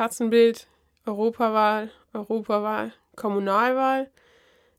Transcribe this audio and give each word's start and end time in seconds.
Katzenbild, 0.00 0.66
Europawahl, 1.04 1.90
Europawahl, 2.14 2.94
Kommunalwahl, 3.16 4.10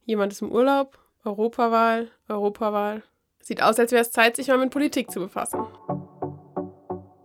jemand 0.03 0.33
ist 0.33 0.41
im 0.41 0.51
Urlaub, 0.51 0.97
Europawahl, 1.23 2.09
Europawahl. 2.27 3.03
Sieht 3.39 3.61
aus, 3.61 3.77
als 3.77 3.91
wäre 3.91 4.01
es 4.01 4.09
Zeit, 4.09 4.35
sich 4.35 4.47
mal 4.47 4.57
mit 4.57 4.71
Politik 4.71 5.11
zu 5.11 5.19
befassen. 5.19 5.59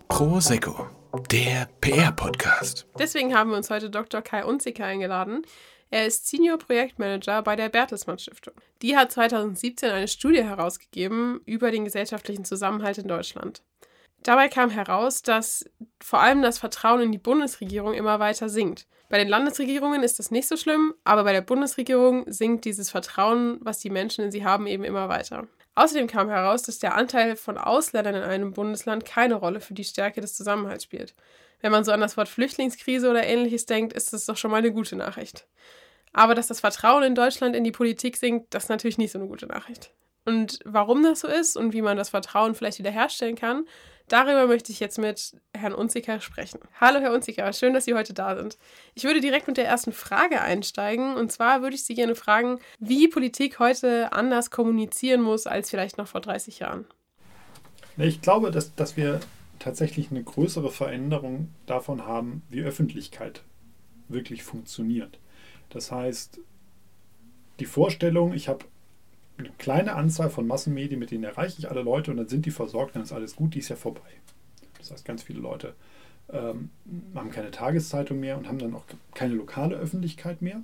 Prosecco, 0.08 0.90
der 1.30 1.70
PR-Podcast. 1.80 2.86
Deswegen 2.98 3.34
haben 3.34 3.48
wir 3.48 3.56
uns 3.56 3.70
heute 3.70 3.88
Dr. 3.88 4.20
Kai 4.20 4.44
Unziker 4.44 4.84
eingeladen. 4.84 5.40
Er 5.88 6.06
ist 6.06 6.28
Senior 6.28 6.58
Projektmanager 6.58 7.40
bei 7.40 7.56
der 7.56 7.70
Bertelsmann 7.70 8.18
Stiftung. 8.18 8.52
Die 8.82 8.94
hat 8.94 9.10
2017 9.10 9.90
eine 9.90 10.08
Studie 10.08 10.44
herausgegeben 10.44 11.40
über 11.46 11.70
den 11.70 11.86
gesellschaftlichen 11.86 12.44
Zusammenhalt 12.44 12.98
in 12.98 13.08
Deutschland. 13.08 13.62
Dabei 14.26 14.48
kam 14.48 14.70
heraus, 14.70 15.22
dass 15.22 15.64
vor 16.02 16.20
allem 16.20 16.42
das 16.42 16.58
Vertrauen 16.58 17.00
in 17.00 17.12
die 17.12 17.18
Bundesregierung 17.18 17.94
immer 17.94 18.18
weiter 18.18 18.48
sinkt. 18.48 18.88
Bei 19.08 19.18
den 19.18 19.28
Landesregierungen 19.28 20.02
ist 20.02 20.18
das 20.18 20.32
nicht 20.32 20.48
so 20.48 20.56
schlimm, 20.56 20.94
aber 21.04 21.22
bei 21.22 21.32
der 21.32 21.42
Bundesregierung 21.42 22.24
sinkt 22.26 22.64
dieses 22.64 22.90
Vertrauen, 22.90 23.58
was 23.60 23.78
die 23.78 23.88
Menschen 23.88 24.24
in 24.24 24.32
sie 24.32 24.44
haben, 24.44 24.66
eben 24.66 24.82
immer 24.82 25.08
weiter. 25.08 25.46
Außerdem 25.76 26.08
kam 26.08 26.28
heraus, 26.28 26.62
dass 26.62 26.80
der 26.80 26.96
Anteil 26.96 27.36
von 27.36 27.56
Ausländern 27.56 28.16
in 28.16 28.22
einem 28.24 28.52
Bundesland 28.52 29.04
keine 29.04 29.36
Rolle 29.36 29.60
für 29.60 29.74
die 29.74 29.84
Stärke 29.84 30.20
des 30.20 30.34
Zusammenhalts 30.34 30.82
spielt. 30.82 31.14
Wenn 31.60 31.70
man 31.70 31.84
so 31.84 31.92
an 31.92 32.00
das 32.00 32.16
Wort 32.16 32.28
Flüchtlingskrise 32.28 33.08
oder 33.08 33.22
ähnliches 33.22 33.66
denkt, 33.66 33.92
ist 33.92 34.12
das 34.12 34.26
doch 34.26 34.36
schon 34.36 34.50
mal 34.50 34.56
eine 34.56 34.72
gute 34.72 34.96
Nachricht. 34.96 35.46
Aber 36.12 36.34
dass 36.34 36.48
das 36.48 36.58
Vertrauen 36.58 37.04
in 37.04 37.14
Deutschland 37.14 37.54
in 37.54 37.62
die 37.62 37.70
Politik 37.70 38.16
sinkt, 38.16 38.52
das 38.52 38.64
ist 38.64 38.70
natürlich 38.70 38.98
nicht 38.98 39.12
so 39.12 39.20
eine 39.20 39.28
gute 39.28 39.46
Nachricht. 39.46 39.92
Und 40.24 40.58
warum 40.64 41.04
das 41.04 41.20
so 41.20 41.28
ist 41.28 41.56
und 41.56 41.72
wie 41.72 41.82
man 41.82 41.96
das 41.96 42.08
Vertrauen 42.08 42.56
vielleicht 42.56 42.80
wiederherstellen 42.80 43.36
kann, 43.36 43.64
Darüber 44.08 44.46
möchte 44.46 44.70
ich 44.70 44.78
jetzt 44.78 44.98
mit 44.98 45.36
Herrn 45.52 45.74
Unziker 45.74 46.20
sprechen. 46.20 46.60
Hallo, 46.80 47.00
Herr 47.00 47.12
Unziker, 47.12 47.52
schön, 47.52 47.74
dass 47.74 47.86
Sie 47.86 47.94
heute 47.94 48.14
da 48.14 48.36
sind. 48.36 48.56
Ich 48.94 49.02
würde 49.02 49.20
direkt 49.20 49.48
mit 49.48 49.56
der 49.56 49.66
ersten 49.66 49.92
Frage 49.92 50.40
einsteigen. 50.40 51.16
Und 51.16 51.32
zwar 51.32 51.62
würde 51.62 51.74
ich 51.74 51.82
Sie 51.82 51.94
gerne 51.94 52.14
fragen, 52.14 52.60
wie 52.78 53.08
Politik 53.08 53.58
heute 53.58 54.12
anders 54.12 54.50
kommunizieren 54.50 55.22
muss 55.22 55.48
als 55.48 55.70
vielleicht 55.70 55.98
noch 55.98 56.06
vor 56.06 56.20
30 56.20 56.60
Jahren. 56.60 56.86
Ich 57.96 58.20
glaube, 58.20 58.52
dass, 58.52 58.74
dass 58.76 58.96
wir 58.96 59.20
tatsächlich 59.58 60.10
eine 60.10 60.22
größere 60.22 60.70
Veränderung 60.70 61.48
davon 61.66 62.06
haben, 62.06 62.42
wie 62.48 62.62
Öffentlichkeit 62.62 63.42
wirklich 64.08 64.44
funktioniert. 64.44 65.18
Das 65.70 65.90
heißt, 65.90 66.38
die 67.58 67.64
Vorstellung, 67.64 68.34
ich 68.34 68.48
habe 68.48 68.64
eine 69.38 69.50
kleine 69.58 69.94
Anzahl 69.94 70.30
von 70.30 70.46
Massenmedien, 70.46 70.98
mit 70.98 71.10
denen 71.10 71.24
erreiche 71.24 71.58
ich 71.58 71.70
alle 71.70 71.82
Leute 71.82 72.10
und 72.10 72.16
dann 72.16 72.28
sind 72.28 72.46
die 72.46 72.50
versorgt, 72.50 72.96
dann 72.96 73.02
ist 73.02 73.12
alles 73.12 73.36
gut, 73.36 73.54
die 73.54 73.58
ist 73.58 73.68
ja 73.68 73.76
vorbei. 73.76 74.00
Das 74.78 74.90
heißt, 74.90 75.04
ganz 75.04 75.22
viele 75.22 75.40
Leute 75.40 75.74
ähm, 76.32 76.70
haben 77.14 77.30
keine 77.30 77.50
Tageszeitung 77.50 78.20
mehr 78.20 78.36
und 78.38 78.48
haben 78.48 78.58
dann 78.58 78.74
auch 78.74 78.84
keine 79.14 79.34
lokale 79.34 79.76
Öffentlichkeit 79.76 80.42
mehr. 80.42 80.62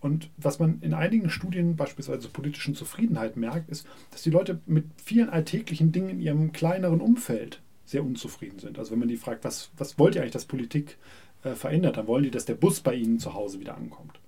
Und 0.00 0.30
was 0.36 0.58
man 0.58 0.80
in 0.80 0.94
einigen 0.94 1.30
Studien, 1.30 1.76
beispielsweise 1.76 2.20
zur 2.20 2.32
politischen 2.32 2.74
Zufriedenheit, 2.74 3.36
merkt, 3.36 3.70
ist, 3.70 3.86
dass 4.10 4.22
die 4.22 4.30
Leute 4.30 4.60
mit 4.66 4.86
vielen 5.02 5.30
alltäglichen 5.30 5.92
Dingen 5.92 6.10
in 6.10 6.20
ihrem 6.20 6.52
kleineren 6.52 7.00
Umfeld 7.00 7.62
sehr 7.84 8.04
unzufrieden 8.04 8.58
sind. 8.58 8.78
Also 8.78 8.90
wenn 8.92 8.98
man 8.98 9.08
die 9.08 9.16
fragt, 9.16 9.44
was, 9.44 9.70
was 9.76 9.98
wollt 9.98 10.16
ihr 10.16 10.22
eigentlich, 10.22 10.32
dass 10.32 10.46
Politik 10.46 10.96
äh, 11.44 11.54
verändert, 11.54 11.96
dann 11.96 12.08
wollen 12.08 12.24
die, 12.24 12.30
dass 12.32 12.46
der 12.46 12.54
Bus 12.54 12.80
bei 12.80 12.94
ihnen 12.94 13.20
zu 13.20 13.34
Hause 13.34 13.60
wieder 13.60 13.76
ankommt. 13.76 14.18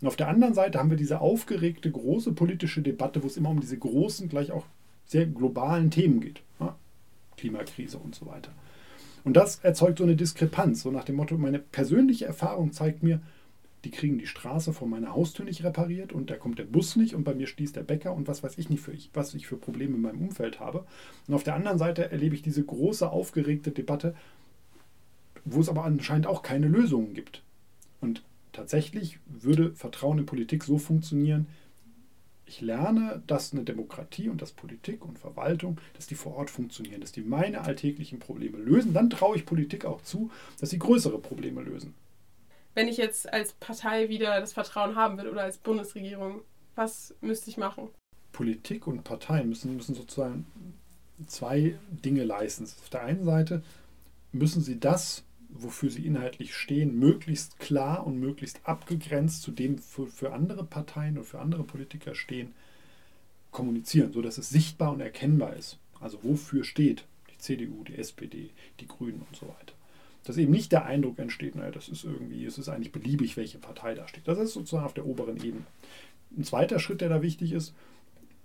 Und 0.00 0.08
auf 0.08 0.16
der 0.16 0.28
anderen 0.28 0.54
Seite 0.54 0.78
haben 0.78 0.90
wir 0.90 0.96
diese 0.96 1.20
aufgeregte 1.20 1.90
große 1.90 2.32
politische 2.32 2.82
Debatte, 2.82 3.22
wo 3.22 3.26
es 3.26 3.36
immer 3.36 3.50
um 3.50 3.60
diese 3.60 3.78
großen, 3.78 4.28
gleich 4.28 4.52
auch 4.52 4.66
sehr 5.06 5.26
globalen 5.26 5.90
Themen 5.90 6.20
geht. 6.20 6.40
Ja? 6.60 6.76
Klimakrise 7.36 7.98
und 7.98 8.14
so 8.14 8.26
weiter. 8.26 8.52
Und 9.24 9.36
das 9.36 9.60
erzeugt 9.62 9.98
so 9.98 10.04
eine 10.04 10.16
Diskrepanz, 10.16 10.82
so 10.82 10.90
nach 10.90 11.04
dem 11.04 11.16
Motto, 11.16 11.38
meine 11.38 11.60
persönliche 11.60 12.26
Erfahrung 12.26 12.72
zeigt 12.72 13.02
mir, 13.02 13.20
die 13.84 13.90
kriegen 13.90 14.18
die 14.18 14.26
Straße 14.26 14.72
vor 14.72 14.86
meiner 14.86 15.14
Haustür 15.14 15.44
nicht 15.44 15.64
repariert 15.64 16.12
und 16.12 16.30
da 16.30 16.36
kommt 16.36 16.58
der 16.58 16.64
Bus 16.64 16.94
nicht 16.94 17.14
und 17.14 17.24
bei 17.24 17.34
mir 17.34 17.48
schließt 17.48 17.74
der 17.74 17.82
Bäcker 17.82 18.14
und 18.14 18.28
was 18.28 18.42
weiß 18.42 18.58
ich 18.58 18.70
nicht, 18.70 18.80
für 18.80 18.92
ich, 18.92 19.10
was 19.12 19.34
ich 19.34 19.46
für 19.46 19.56
Probleme 19.56 19.96
in 19.96 20.02
meinem 20.02 20.22
Umfeld 20.22 20.60
habe. 20.60 20.84
Und 21.26 21.34
auf 21.34 21.42
der 21.42 21.54
anderen 21.54 21.78
Seite 21.78 22.10
erlebe 22.10 22.34
ich 22.34 22.42
diese 22.42 22.62
große, 22.62 23.10
aufgeregte 23.10 23.72
Debatte, 23.72 24.14
wo 25.44 25.60
es 25.60 25.68
aber 25.68 25.84
anscheinend 25.84 26.26
auch 26.26 26.42
keine 26.42 26.68
Lösungen 26.68 27.14
gibt. 27.14 27.42
Und 28.00 28.22
tatsächlich 28.52 29.18
würde 29.26 29.74
Vertrauen 29.74 30.18
in 30.18 30.26
Politik 30.26 30.64
so 30.64 30.78
funktionieren, 30.78 31.46
ich 32.44 32.60
lerne, 32.60 33.22
dass 33.26 33.52
eine 33.52 33.64
Demokratie 33.64 34.28
und 34.28 34.42
dass 34.42 34.52
Politik 34.52 35.04
und 35.04 35.18
Verwaltung, 35.18 35.80
dass 35.94 36.06
die 36.06 36.14
vor 36.14 36.36
Ort 36.36 36.50
funktionieren, 36.50 37.00
dass 37.00 37.12
die 37.12 37.22
meine 37.22 37.62
alltäglichen 37.62 38.18
Probleme 38.18 38.58
lösen. 38.58 38.92
Dann 38.92 39.08
traue 39.08 39.36
ich 39.36 39.46
Politik 39.46 39.84
auch 39.86 40.02
zu, 40.02 40.30
dass 40.60 40.70
sie 40.70 40.78
größere 40.78 41.18
Probleme 41.18 41.62
lösen. 41.62 41.94
Wenn 42.74 42.88
ich 42.88 42.96
jetzt 42.96 43.32
als 43.32 43.52
Partei 43.54 44.08
wieder 44.08 44.38
das 44.40 44.52
Vertrauen 44.52 44.96
haben 44.96 45.16
will 45.18 45.28
oder 45.28 45.42
als 45.42 45.58
Bundesregierung, 45.58 46.42
was 46.74 47.14
müsste 47.20 47.50
ich 47.50 47.56
machen? 47.56 47.88
Politik 48.32 48.86
und 48.86 49.04
Parteien 49.04 49.48
müssen, 49.48 49.76
müssen 49.76 49.94
sozusagen 49.94 50.46
zwei 51.26 51.78
Dinge 51.90 52.24
leisten. 52.24 52.64
Auf 52.64 52.88
der 52.90 53.02
einen 53.02 53.24
Seite 53.24 53.62
müssen 54.32 54.62
sie 54.62 54.80
das 54.80 55.22
wofür 55.54 55.90
sie 55.90 56.06
inhaltlich 56.06 56.54
stehen, 56.54 56.98
möglichst 56.98 57.58
klar 57.58 58.06
und 58.06 58.18
möglichst 58.18 58.60
abgegrenzt 58.64 59.42
zu 59.42 59.50
dem 59.50 59.78
für, 59.78 60.06
für 60.06 60.32
andere 60.32 60.64
Parteien 60.64 61.18
und 61.18 61.24
für 61.24 61.40
andere 61.40 61.64
Politiker 61.64 62.14
stehen, 62.14 62.52
kommunizieren, 63.50 64.12
sodass 64.12 64.38
es 64.38 64.48
sichtbar 64.48 64.92
und 64.92 65.00
erkennbar 65.00 65.54
ist. 65.56 65.78
Also 66.00 66.18
wofür 66.22 66.64
steht 66.64 67.04
die 67.30 67.38
CDU, 67.38 67.84
die 67.84 67.96
SPD, 67.96 68.50
die 68.80 68.88
Grünen 68.88 69.22
und 69.28 69.36
so 69.36 69.46
weiter. 69.46 69.74
Dass 70.24 70.36
eben 70.36 70.52
nicht 70.52 70.72
der 70.72 70.86
Eindruck 70.86 71.18
entsteht, 71.18 71.56
naja, 71.56 71.70
das 71.70 71.88
ist 71.88 72.04
irgendwie, 72.04 72.44
es 72.44 72.58
ist 72.58 72.68
eigentlich 72.68 72.92
beliebig, 72.92 73.36
welche 73.36 73.58
Partei 73.58 73.94
da 73.94 74.08
steht. 74.08 74.26
Das 74.26 74.38
ist 74.38 74.54
sozusagen 74.54 74.86
auf 74.86 74.94
der 74.94 75.06
oberen 75.06 75.36
Ebene. 75.36 75.64
Ein 76.36 76.44
zweiter 76.44 76.78
Schritt, 76.78 77.00
der 77.00 77.08
da 77.08 77.22
wichtig 77.22 77.52
ist, 77.52 77.74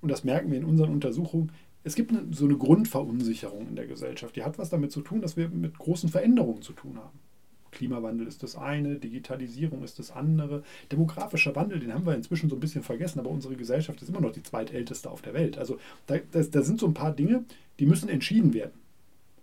und 0.02 0.10
das 0.10 0.24
merken 0.24 0.52
wir 0.52 0.58
in 0.58 0.66
unseren 0.66 0.92
Untersuchungen, 0.92 1.52
es 1.84 1.96
gibt 1.96 2.12
eine, 2.12 2.28
so 2.32 2.46
eine 2.46 2.58
Grundverunsicherung 2.58 3.68
in 3.70 3.76
der 3.76 3.88
Gesellschaft. 3.88 4.36
Die 4.36 4.44
hat 4.44 4.58
was 4.58 4.70
damit 4.70 4.92
zu 4.92 5.02
tun, 5.02 5.22
dass 5.22 5.38
wir 5.38 5.50
mit 5.50 5.78
großen 5.78 6.10
Veränderungen 6.10 6.62
zu 6.62 6.74
tun 6.74 6.98
haben. 6.98 7.20
Klimawandel 7.72 8.28
ist 8.28 8.44
das 8.44 8.56
eine, 8.56 8.96
Digitalisierung 8.96 9.84
ist 9.84 10.00
das 10.00 10.12
andere. 10.12 10.64
Demografischer 10.92 11.56
Wandel, 11.56 11.80
den 11.80 11.94
haben 11.94 12.06
wir 12.06 12.16
inzwischen 12.16 12.50
so 12.50 12.56
ein 12.56 12.60
bisschen 12.60 12.84
vergessen, 12.84 13.20
aber 13.20 13.30
unsere 13.30 13.56
Gesellschaft 13.56 14.02
ist 14.02 14.10
immer 14.10 14.22
noch 14.22 14.32
die 14.32 14.44
zweitälteste 14.44 15.10
auf 15.10 15.22
der 15.22 15.34
Welt. 15.34 15.58
Also 15.58 15.78
da, 16.08 16.18
das, 16.32 16.50
da 16.50 16.62
sind 16.62 16.80
so 16.80 16.88
ein 16.88 16.94
paar 16.94 17.14
Dinge, 17.14 17.46
die 17.80 17.86
müssen 17.86 18.10
entschieden 18.10 18.54
werden. 18.54 18.74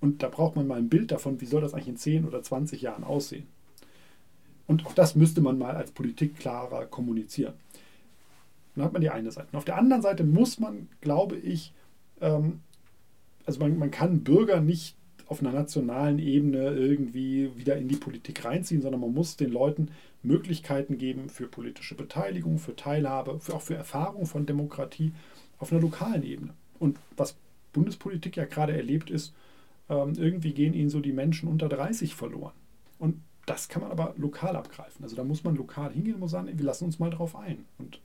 Und 0.01 0.23
da 0.23 0.29
braucht 0.29 0.57
man 0.57 0.67
mal 0.67 0.79
ein 0.79 0.89
Bild 0.89 1.13
davon, 1.13 1.41
wie 1.41 1.47
soll 1.47 1.63
das 1.63 1.73
eigentlich 1.73 1.89
in 1.89 1.97
10 1.97 2.25
oder 2.27 2.43
20 2.43 2.83
Jahren 2.83 3.05
aussehen. 3.05 3.47
Und 4.67 4.87
auch 4.87 4.95
das 4.95 5.15
müsste 5.15 5.41
man 5.41 5.59
mal 5.59 5.77
als 5.77 5.93
Politik 5.93 6.37
klarer 6.37 6.87
kommunizieren. 6.87 7.55
Dann 8.75 8.85
hat 8.85 8.93
man 8.93 9.03
die 9.03 9.11
eine 9.11 9.31
Seite. 9.31 9.49
Und 9.53 9.59
auf 9.59 9.65
der 9.65 9.77
anderen 9.77 10.03
Seite 10.03 10.25
muss 10.25 10.59
man, 10.59 10.89
glaube 11.01 11.37
ich, 11.37 11.73
also 12.21 13.61
man, 13.61 13.79
man 13.79 13.91
kann 13.91 14.25
Bürger 14.25 14.61
nicht 14.61 14.97
auf 15.27 15.41
einer 15.41 15.53
nationalen 15.53 16.19
Ebene 16.19 16.75
irgendwie 16.75 17.51
wieder 17.57 17.77
in 17.77 17.89
die 17.89 17.97
Politik 17.97 18.45
reinziehen, 18.45 18.83
sondern 18.83 19.01
man 19.01 19.15
muss 19.15 19.37
den 19.37 19.51
Leuten 19.51 19.89
Möglichkeiten 20.23 20.99
geben 20.99 21.29
für 21.29 21.47
politische 21.47 21.95
Beteiligung, 21.95 22.59
für 22.59 22.77
Teilhabe, 22.77 23.41
für, 23.41 23.55
auch 23.55 23.63
für 23.63 23.75
Erfahrung 23.75 24.27
von 24.27 24.47
Demokratie 24.47 25.13
auf 25.59 25.73
einer 25.73 25.81
lokalen 25.81 26.23
Ebene. 26.23 26.55
Und 26.79 26.99
was 27.17 27.37
Bundespolitik 27.73 28.37
ja 28.37 28.45
gerade 28.45 28.77
erlebt 28.77 29.11
ist, 29.11 29.35
ähm, 29.89 30.15
irgendwie 30.17 30.53
gehen 30.53 30.75
ihnen 30.75 30.91
so 30.91 31.01
die 31.01 31.13
Menschen 31.13 31.49
unter 31.49 31.69
30 31.69 32.15
verloren. 32.15 32.53
Und 32.99 33.21
das 33.47 33.69
kann 33.69 33.83
man 33.83 33.91
aber 33.91 34.15
lokal 34.17 34.57
abgreifen. 34.57 35.05
Also 35.05 35.17
da 35.17 35.25
muss 35.25 35.45
man 35.45 35.57
lokal 35.57 35.93
hingehen 35.93 36.19
muss 36.19 36.31
sagen, 36.31 36.51
wir 36.53 36.65
lassen 36.65 36.85
uns 36.87 36.99
mal 36.99 37.11
drauf 37.11 37.37
ein. 37.37 37.65
Und 37.79 38.01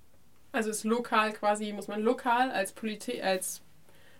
also 0.51 0.69
ist 0.69 0.83
lokal 0.83 1.31
quasi, 1.33 1.71
muss 1.73 1.87
man 1.87 2.01
lokal 2.01 2.51
als 2.51 2.73
Politik, 2.73 3.23
als 3.23 3.61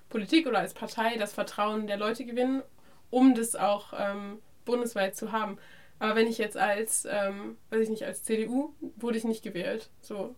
Politik 0.10 0.48
oder 0.48 0.60
als 0.60 0.74
Partei 0.74 1.18
das 1.18 1.34
Vertrauen 1.34 1.88
der 1.88 1.98
Leute 1.98 2.26
gewinnen, 2.26 2.64
um 3.10 3.36
das 3.36 3.56
auch 3.56 3.94
ähm, 3.98 4.40
bundesweit 4.66 5.16
zu 5.16 5.32
haben. 5.32 5.58
Aber 6.00 6.16
wenn 6.16 6.28
ich 6.28 6.38
jetzt 6.38 6.58
als, 6.58 7.06
ähm, 7.10 7.58
weiß 7.70 7.82
ich 7.82 7.90
nicht, 7.90 8.06
als 8.06 8.24
CDU 8.24 8.74
wurde 8.96 9.18
ich 9.18 9.26
nicht 9.26 9.44
gewählt, 9.44 9.90
so, 10.02 10.36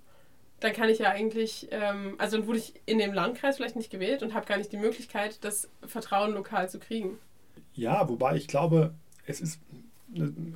dann 0.60 0.74
kann 0.74 0.90
ich 0.90 1.00
ja 1.00 1.10
eigentlich, 1.10 1.68
ähm, 1.72 2.16
also 2.18 2.38
dann 2.38 2.48
wurde 2.48 2.60
ich 2.60 2.74
in 2.86 2.98
dem 2.98 3.13
Landkreis 3.13 3.57
vielleicht 3.57 3.75
nicht 3.75 3.92
gewählt 3.92 4.24
und 4.24 4.34
habe 4.34 4.45
gar 4.45 4.57
nicht 4.57 4.72
die 4.72 4.78
Möglichkeit, 4.78 5.44
das 5.44 5.69
Vertrauen 5.86 6.34
lokal 6.34 6.69
zu 6.69 6.80
kriegen. 6.80 7.19
Ja, 7.74 8.10
wobei 8.10 8.36
ich 8.36 8.48
glaube, 8.48 8.94
es 9.25 9.40
ist, 9.40 9.60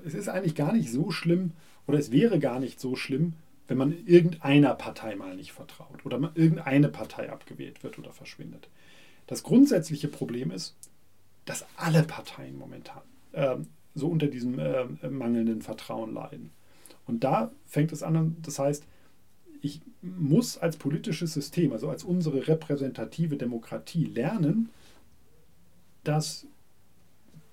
es 0.05 0.13
ist 0.13 0.27
eigentlich 0.27 0.55
gar 0.55 0.73
nicht 0.73 0.91
so 0.91 1.11
schlimm 1.11 1.51
oder 1.87 1.97
es 1.97 2.11
wäre 2.11 2.39
gar 2.39 2.59
nicht 2.59 2.79
so 2.79 2.95
schlimm, 2.95 3.33
wenn 3.67 3.77
man 3.77 4.05
irgendeiner 4.05 4.75
Partei 4.75 5.15
mal 5.15 5.35
nicht 5.35 5.51
vertraut 5.51 6.05
oder 6.05 6.17
irgendeine 6.35 6.89
Partei 6.89 7.31
abgewählt 7.31 7.83
wird 7.83 7.97
oder 7.97 8.11
verschwindet. 8.11 8.69
Das 9.27 9.43
grundsätzliche 9.43 10.07
Problem 10.07 10.51
ist, 10.51 10.75
dass 11.45 11.65
alle 11.77 12.03
Parteien 12.03 12.57
momentan 12.57 13.01
äh, 13.33 13.57
so 13.93 14.07
unter 14.07 14.27
diesem 14.27 14.59
äh, 14.59 14.85
mangelnden 15.09 15.61
Vertrauen 15.61 16.13
leiden. 16.13 16.51
Und 17.07 17.23
da 17.23 17.51
fängt 17.65 17.91
es 17.91 18.03
an, 18.03 18.37
das 18.41 18.59
heißt, 18.59 18.85
ich 19.61 19.81
muss 20.01 20.57
als 20.57 20.77
politisches 20.77 21.33
System, 21.33 21.71
also 21.71 21.89
als 21.89 22.03
unsere 22.03 22.47
repräsentative 22.47 23.37
Demokratie 23.37 24.05
lernen, 24.05 24.69
dass 26.03 26.45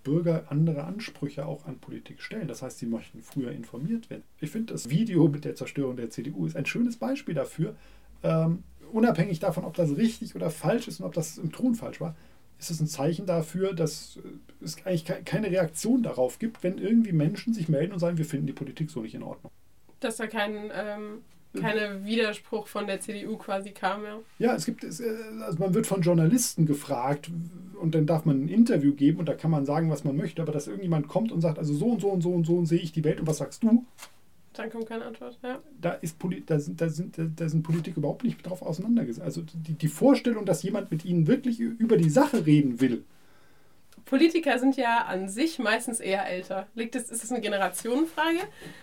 Bürger 0.02 0.44
andere 0.50 0.84
Ansprüche 0.84 1.46
auch 1.46 1.64
an 1.66 1.78
Politik 1.78 2.20
stellen. 2.20 2.48
Das 2.48 2.60
heißt, 2.62 2.78
sie 2.78 2.86
möchten 2.86 3.22
früher 3.22 3.52
informiert 3.52 4.10
werden. 4.10 4.24
Ich 4.40 4.50
finde, 4.50 4.72
das 4.72 4.90
Video 4.90 5.28
mit 5.28 5.44
der 5.44 5.54
Zerstörung 5.54 5.96
der 5.96 6.10
CDU 6.10 6.46
ist 6.46 6.56
ein 6.56 6.66
schönes 6.66 6.96
Beispiel 6.96 7.34
dafür, 7.34 7.76
ähm, 8.22 8.64
unabhängig 8.92 9.40
davon, 9.40 9.64
ob 9.64 9.74
das 9.74 9.96
richtig 9.96 10.34
oder 10.34 10.50
falsch 10.50 10.88
ist 10.88 11.00
und 11.00 11.06
ob 11.06 11.14
das 11.14 11.38
im 11.38 11.52
Ton 11.52 11.74
falsch 11.74 12.00
war, 12.00 12.14
ist 12.58 12.70
es 12.70 12.80
ein 12.80 12.86
Zeichen 12.86 13.26
dafür, 13.26 13.74
dass 13.74 14.18
es 14.60 14.76
eigentlich 14.84 15.04
keine 15.24 15.50
Reaktion 15.50 16.02
darauf 16.02 16.38
gibt, 16.38 16.62
wenn 16.62 16.78
irgendwie 16.78 17.12
Menschen 17.12 17.54
sich 17.54 17.68
melden 17.68 17.92
und 17.92 17.98
sagen, 17.98 18.18
wir 18.18 18.24
finden 18.24 18.46
die 18.46 18.52
Politik 18.52 18.90
so 18.90 19.00
nicht 19.02 19.14
in 19.14 19.22
Ordnung. 19.22 19.50
Dass 20.00 20.16
da 20.16 20.26
kein 20.26 20.70
ähm, 20.72 21.22
keine 21.60 22.04
Widerspruch 22.04 22.66
von 22.66 22.86
der 22.86 23.00
CDU 23.00 23.36
quasi 23.36 23.72
kam, 23.72 24.04
ja. 24.04 24.18
Ja, 24.38 24.54
es 24.54 24.64
gibt, 24.64 24.84
es, 24.84 25.02
also 25.42 25.58
man 25.58 25.74
wird 25.74 25.86
von 25.86 26.00
Journalisten 26.00 26.66
gefragt 26.66 27.30
und 27.78 27.94
dann 27.94 28.06
darf 28.06 28.24
man 28.24 28.44
ein 28.44 28.48
Interview 28.48 28.94
geben 28.94 29.18
und 29.18 29.28
da 29.28 29.34
kann 29.34 29.50
man 29.50 29.66
sagen, 29.66 29.90
was 29.90 30.04
man 30.04 30.16
möchte, 30.16 30.40
aber 30.40 30.52
dass 30.52 30.66
irgendjemand 30.66 31.08
kommt 31.08 31.30
und 31.30 31.40
sagt, 31.40 31.58
also 31.58 31.74
so 31.74 31.86
und 31.86 32.00
so 32.00 32.08
und 32.08 32.22
so 32.22 32.30
und 32.30 32.46
so 32.46 32.56
und 32.56 32.66
sehe 32.66 32.80
ich 32.80 32.92
die 32.92 33.04
Welt 33.04 33.20
und 33.20 33.26
was 33.26 33.38
sagst 33.38 33.62
du? 33.62 33.84
Dann 34.54 34.70
kommt 34.70 34.87
keine 34.87 35.06
Antwort, 35.06 35.38
ja. 35.43 35.60
Da, 35.81 35.93
ist 35.93 36.19
Poli 36.19 36.43
da, 36.44 36.58
sind, 36.58 36.81
da, 36.81 36.88
sind, 36.88 37.16
da 37.19 37.49
sind 37.49 37.62
Politik 37.62 37.96
überhaupt 37.96 38.25
nicht 38.25 38.46
drauf 38.46 38.62
auseinandergesetzt. 38.62 39.25
Also 39.25 39.43
die, 39.43 39.72
die 39.72 39.88
Vorstellung, 39.88 40.44
dass 40.44 40.62
jemand 40.62 40.90
mit 40.90 41.04
ihnen 41.04 41.26
wirklich 41.26 41.58
über 41.60 41.96
die 41.96 42.10
Sache 42.10 42.44
reden 42.44 42.81
will, 42.81 43.04
Politiker 44.04 44.58
sind 44.58 44.76
ja 44.76 45.04
an 45.06 45.28
sich 45.28 45.58
meistens 45.58 46.00
eher 46.00 46.26
älter. 46.26 46.66
Liegt 46.75 46.94
das, 46.94 47.04
ist 47.04 47.22
das 47.22 47.31
eine 47.31 47.40
Generationenfrage? 47.40 48.40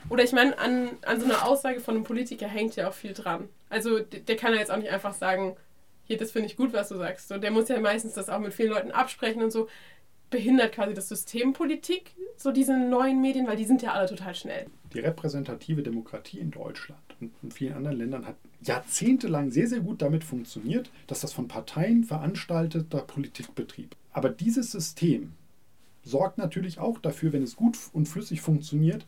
Oder 0.10 0.24
ich 0.24 0.32
meine, 0.32 0.58
an, 0.58 0.90
an 1.06 1.20
so 1.20 1.26
einer 1.26 1.46
Aussage 1.46 1.82
von 1.82 1.96
einem 1.96 2.04
Politiker 2.04 2.48
hängt 2.48 2.76
ja 2.76 2.90
auch 2.90 2.94
viel 2.94 3.14
dran. 3.14 3.50
Also 3.70 4.00
der 4.00 4.36
kann 4.38 4.54
ja 4.54 4.60
jetzt 4.60 4.72
auch 4.72 4.78
nicht 4.78 4.90
einfach 4.90 5.14
sagen, 5.14 5.56
hier, 6.06 6.18
das 6.18 6.32
finde 6.32 6.48
ich 6.48 6.58
gut, 6.58 6.74
was 6.74 6.90
du 6.90 6.98
sagst. 6.98 7.28
So, 7.28 7.38
der 7.38 7.52
muss 7.52 7.70
ja 7.70 7.80
meistens 7.80 8.14
das 8.14 8.30
auch 8.30 8.40
mit 8.40 8.54
vielen 8.54 8.72
Leuten 8.72 8.92
absprechen 8.92 9.44
und 9.44 9.52
so. 9.52 9.68
Behindert 10.30 10.74
quasi 10.74 10.94
das 10.94 11.10
System 11.10 11.54
Politik, 11.54 12.16
so 12.38 12.52
diese 12.52 12.78
neuen 12.78 13.22
Medien, 13.22 13.48
weil 13.48 13.58
die 13.58 13.66
sind 13.66 13.82
ja 13.82 13.94
alle 13.94 14.08
total 14.08 14.36
schnell. 14.36 14.68
Die 14.94 15.00
repräsentative 15.00 15.84
Demokratie 15.84 16.40
in 16.40 16.52
Deutschland 16.52 17.02
und 17.20 17.32
in 17.42 17.52
vielen 17.52 17.74
anderen 17.74 17.98
Ländern 17.98 18.26
hat 18.26 18.36
jahrzehntelang 18.62 19.52
sehr, 19.52 19.68
sehr 19.68 19.80
gut 19.80 20.02
damit 20.02 20.24
funktioniert, 20.24 20.92
dass 21.08 21.22
das 21.22 21.34
von 21.34 21.48
Parteien 21.48 22.04
veranstalteter 22.04 23.02
Politikbetrieb 23.02 23.96
aber 24.12 24.30
dieses 24.30 24.72
System 24.72 25.34
sorgt 26.04 26.38
natürlich 26.38 26.80
auch 26.80 27.00
dafür, 27.00 27.34
wenn 27.34 27.44
es 27.44 27.56
gut 27.56 27.78
und 27.94 28.08
flüssig 28.08 28.42
funktioniert, 28.42 29.06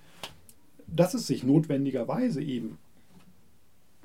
dass 0.87 1.13
es 1.13 1.27
sich 1.27 1.43
notwendigerweise 1.43 2.41
eben 2.41 2.77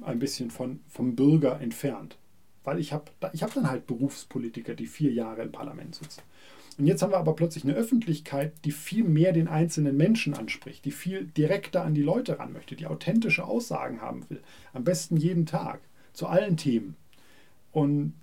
ein 0.03 0.19
bisschen 0.19 0.51
von, 0.51 0.81
vom 0.89 1.17
Bürger 1.17 1.61
entfernt. 1.61 2.17
Weil 2.65 2.79
ich 2.79 2.93
habe 2.93 3.11
ich 3.33 3.43
hab 3.43 3.55
dann 3.55 3.71
halt 3.71 3.87
Berufspolitiker, 3.87 4.75
die 4.75 4.87
vier 4.87 5.13
Jahre 5.13 5.43
im 5.43 5.53
Parlament 5.53 5.95
sitzen. 5.95 6.23
Und 6.79 6.87
jetzt 6.87 7.03
haben 7.03 7.13
wir 7.13 7.19
aber 7.19 7.35
plötzlich 7.35 7.65
eine 7.65 7.75
Öffentlichkeit, 7.75 8.53
die 8.65 8.71
viel 8.71 9.05
mehr 9.05 9.33
den 9.33 9.49
einzelnen 9.49 9.97
Menschen 9.97 10.35
anspricht, 10.35 10.85
die 10.85 10.91
viel 10.91 11.25
direkter 11.25 11.85
an 11.85 11.95
die 11.95 12.03
Leute 12.03 12.39
ran 12.39 12.53
möchte, 12.53 12.77
die 12.77 12.87
authentische 12.87 13.45
Aussagen 13.45 14.03
haben 14.03 14.29
will. 14.29 14.43
Am 14.75 14.85
besten 14.85 15.17
jeden 15.17 15.47
Tag, 15.47 15.81
zu 16.13 16.27
allen 16.27 16.57
Themen. 16.57 16.97
Und 17.73 18.15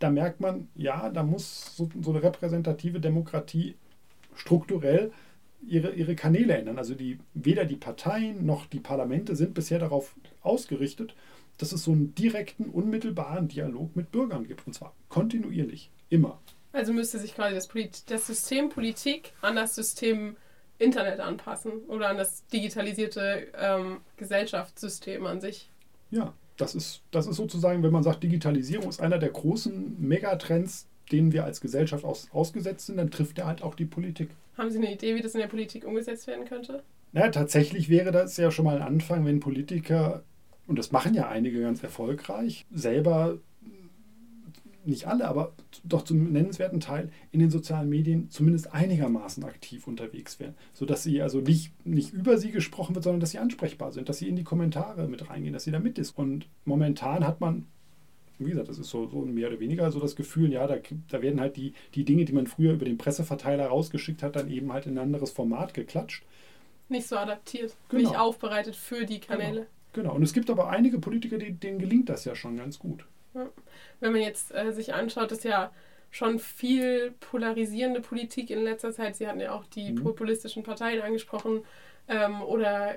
da 0.00 0.10
merkt 0.10 0.40
man, 0.40 0.68
ja, 0.74 1.10
da 1.10 1.22
muss 1.22 1.76
so, 1.76 1.88
so 2.00 2.10
eine 2.10 2.22
repräsentative 2.22 2.98
Demokratie 2.98 3.76
strukturell 4.34 5.12
ihre, 5.66 5.92
ihre 5.92 6.16
Kanäle 6.16 6.56
ändern. 6.56 6.78
Also 6.78 6.94
die, 6.94 7.18
weder 7.34 7.64
die 7.64 7.76
Parteien 7.76 8.44
noch 8.44 8.66
die 8.66 8.80
Parlamente 8.80 9.36
sind 9.36 9.54
bisher 9.54 9.78
darauf 9.78 10.16
ausgerichtet, 10.40 11.14
dass 11.58 11.72
es 11.72 11.84
so 11.84 11.92
einen 11.92 12.14
direkten, 12.14 12.64
unmittelbaren 12.64 13.46
Dialog 13.46 13.94
mit 13.94 14.10
Bürgern 14.10 14.46
gibt. 14.46 14.66
Und 14.66 14.72
zwar 14.72 14.94
kontinuierlich, 15.08 15.90
immer. 16.08 16.40
Also 16.72 16.92
müsste 16.92 17.18
sich 17.18 17.34
quasi 17.34 17.54
das, 17.54 17.66
Polit 17.66 18.10
das 18.10 18.26
System 18.26 18.68
Politik 18.68 19.32
an 19.42 19.56
das 19.56 19.74
System 19.74 20.36
Internet 20.78 21.20
anpassen 21.20 21.72
oder 21.88 22.08
an 22.08 22.16
das 22.16 22.46
digitalisierte 22.48 23.48
ähm, 23.58 23.98
Gesellschaftssystem 24.16 25.24
an 25.26 25.40
sich. 25.40 25.70
Ja, 26.10 26.32
das 26.56 26.74
ist, 26.74 27.02
das 27.10 27.26
ist 27.26 27.36
sozusagen, 27.36 27.82
wenn 27.82 27.92
man 27.92 28.02
sagt, 28.02 28.22
Digitalisierung 28.22 28.88
ist 28.88 29.00
einer 29.00 29.18
der 29.18 29.30
großen 29.30 29.96
Megatrends, 30.00 30.86
denen 31.10 31.32
wir 31.32 31.44
als 31.44 31.60
Gesellschaft 31.60 32.04
aus, 32.04 32.28
ausgesetzt 32.32 32.86
sind, 32.86 32.96
dann 32.96 33.10
trifft 33.10 33.38
er 33.38 33.46
halt 33.46 33.62
auch 33.62 33.74
die 33.74 33.84
Politik. 33.84 34.30
Haben 34.56 34.70
Sie 34.70 34.78
eine 34.78 34.92
Idee, 34.92 35.14
wie 35.14 35.22
das 35.22 35.34
in 35.34 35.40
der 35.40 35.48
Politik 35.48 35.86
umgesetzt 35.86 36.26
werden 36.26 36.44
könnte? 36.44 36.82
Naja, 37.12 37.30
tatsächlich 37.30 37.88
wäre 37.88 38.10
das 38.10 38.36
ja 38.36 38.50
schon 38.50 38.64
mal 38.64 38.76
ein 38.76 38.82
Anfang, 38.82 39.24
wenn 39.24 39.40
Politiker, 39.40 40.22
und 40.66 40.78
das 40.78 40.92
machen 40.92 41.14
ja 41.14 41.28
einige 41.28 41.60
ganz 41.60 41.82
erfolgreich, 41.82 42.66
selber 42.72 43.38
nicht 44.84 45.06
alle, 45.06 45.28
aber 45.28 45.52
doch 45.84 46.02
zum 46.02 46.32
nennenswerten 46.32 46.80
Teil 46.80 47.10
in 47.30 47.40
den 47.40 47.50
sozialen 47.50 47.88
Medien 47.88 48.30
zumindest 48.30 48.72
einigermaßen 48.72 49.44
aktiv 49.44 49.86
unterwegs 49.86 50.40
wären. 50.40 50.54
Sodass 50.72 51.02
sie 51.02 51.22
also 51.22 51.40
nicht, 51.40 51.72
nicht 51.86 52.12
über 52.12 52.38
sie 52.38 52.50
gesprochen 52.50 52.94
wird, 52.94 53.04
sondern 53.04 53.20
dass 53.20 53.30
sie 53.30 53.38
ansprechbar 53.38 53.92
sind, 53.92 54.08
dass 54.08 54.18
sie 54.18 54.28
in 54.28 54.36
die 54.36 54.44
Kommentare 54.44 55.08
mit 55.08 55.28
reingehen, 55.28 55.52
dass 55.52 55.64
sie 55.64 55.70
da 55.70 55.78
mit 55.78 55.98
ist. 55.98 56.16
Und 56.18 56.46
momentan 56.64 57.26
hat 57.26 57.40
man, 57.40 57.66
wie 58.38 58.50
gesagt, 58.50 58.68
das 58.68 58.78
ist 58.78 58.90
so, 58.90 59.06
so 59.06 59.20
mehr 59.20 59.48
oder 59.48 59.60
weniger 59.60 59.90
so 59.90 60.00
das 60.00 60.16
Gefühl, 60.16 60.52
ja, 60.52 60.66
da, 60.66 60.76
da 61.08 61.22
werden 61.22 61.40
halt 61.40 61.56
die, 61.56 61.74
die 61.94 62.04
Dinge, 62.04 62.24
die 62.24 62.32
man 62.32 62.46
früher 62.46 62.72
über 62.72 62.84
den 62.84 62.98
Presseverteiler 62.98 63.66
rausgeschickt 63.66 64.22
hat, 64.22 64.36
dann 64.36 64.50
eben 64.50 64.72
halt 64.72 64.86
in 64.86 64.94
ein 64.94 65.04
anderes 65.04 65.30
Format 65.30 65.74
geklatscht. 65.74 66.24
Nicht 66.88 67.06
so 67.06 67.16
adaptiert, 67.16 67.74
genau. 67.88 68.02
nicht 68.02 68.18
aufbereitet 68.18 68.76
für 68.76 69.06
die 69.06 69.20
Kanäle. 69.20 69.66
Genau. 69.92 70.08
genau. 70.08 70.14
Und 70.14 70.22
es 70.22 70.32
gibt 70.32 70.50
aber 70.50 70.68
einige 70.68 70.98
Politiker, 70.98 71.38
die, 71.38 71.52
denen 71.52 71.78
gelingt 71.78 72.08
das 72.08 72.24
ja 72.24 72.34
schon 72.34 72.56
ganz 72.56 72.78
gut. 72.78 73.06
Wenn 73.34 74.12
man 74.12 74.20
jetzt 74.20 74.54
äh, 74.54 74.72
sich 74.72 74.94
anschaut, 74.94 75.32
ist 75.32 75.44
ja 75.44 75.72
schon 76.10 76.38
viel 76.38 77.12
polarisierende 77.20 78.00
Politik 78.00 78.50
in 78.50 78.62
letzter 78.62 78.92
Zeit. 78.92 79.16
Sie 79.16 79.26
hatten 79.26 79.40
ja 79.40 79.52
auch 79.52 79.64
die 79.66 79.92
mhm. 79.92 80.02
populistischen 80.02 80.62
Parteien 80.62 81.02
angesprochen 81.02 81.62
ähm, 82.06 82.42
oder 82.42 82.94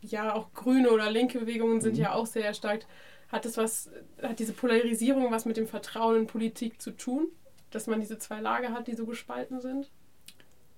ja 0.00 0.34
auch 0.34 0.52
grüne 0.54 0.90
oder 0.90 1.10
linke 1.10 1.38
Bewegungen 1.38 1.80
sind 1.80 1.96
mhm. 1.96 2.02
ja 2.02 2.12
auch 2.14 2.26
sehr 2.26 2.54
stark. 2.54 2.86
Hat 3.28 3.44
das 3.44 3.56
was, 3.56 3.90
hat 4.22 4.38
diese 4.38 4.52
Polarisierung 4.52 5.30
was 5.30 5.44
mit 5.44 5.56
dem 5.56 5.66
Vertrauen 5.66 6.16
in 6.16 6.26
Politik 6.26 6.80
zu 6.80 6.92
tun, 6.92 7.28
dass 7.70 7.86
man 7.86 8.00
diese 8.00 8.18
zwei 8.18 8.40
Lager 8.40 8.72
hat, 8.72 8.86
die 8.86 8.94
so 8.94 9.04
gespalten 9.04 9.60
sind? 9.60 9.90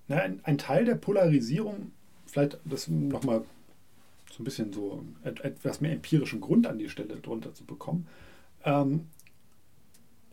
Na, 0.08 0.16
ein, 0.16 0.40
ein 0.44 0.58
Teil 0.58 0.84
der 0.84 0.94
Polarisierung, 0.94 1.92
vielleicht 2.26 2.58
das 2.64 2.88
nochmal 2.88 3.44
so 4.32 4.42
ein 4.42 4.44
bisschen 4.44 4.72
so 4.72 5.04
etwas 5.22 5.80
mehr 5.80 5.92
empirischen 5.92 6.40
Grund 6.40 6.66
an 6.66 6.78
die 6.78 6.88
Stelle 6.88 7.16
drunter 7.16 7.54
zu 7.54 7.64
bekommen 7.64 8.08
ähm, 8.64 9.06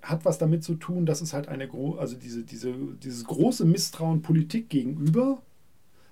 hat 0.01 0.25
was 0.25 0.38
damit 0.38 0.63
zu 0.63 0.75
tun, 0.75 1.06
dass 1.06 1.22
es 1.22 1.33
halt 1.33 1.48
eine 1.48 1.69
also 1.98 2.16
diese, 2.16 2.44
diese, 2.44 2.74
dieses 3.01 3.25
große 3.25 3.66
Misstrauen 3.66 4.22
Politik 4.22 4.69
gegenüber 4.69 5.42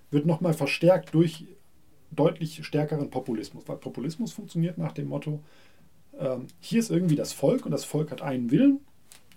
wird 0.09 0.25
nochmal 0.25 0.53
verstärkt 0.53 1.13
durch 1.13 1.45
deutlich 2.11 2.65
stärkeren 2.65 3.09
Populismus. 3.09 3.67
Weil 3.67 3.77
Populismus 3.77 4.33
funktioniert 4.33 4.77
nach 4.77 4.91
dem 4.91 5.07
Motto, 5.07 5.41
ähm, 6.19 6.47
hier 6.59 6.79
ist 6.79 6.91
irgendwie 6.91 7.15
das 7.15 7.33
Volk 7.33 7.65
und 7.65 7.71
das 7.71 7.85
Volk 7.85 8.11
hat 8.11 8.21
einen 8.21 8.51
Willen 8.51 8.79